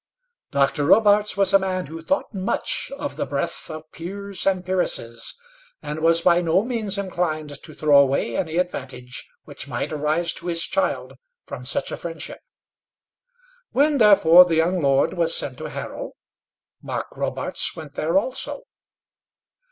[0.49, 0.85] Dr.
[0.87, 5.35] Robarts was a man who thought much of the breath of peers and peeresses,
[5.83, 10.47] and was by no means inclined to throw away any advantage which might arise to
[10.47, 11.13] his child
[11.45, 12.39] from such a friendship.
[13.73, 16.13] When, therefore, the young lord was sent to Harrow,
[16.81, 18.63] Mark Robarts went there also.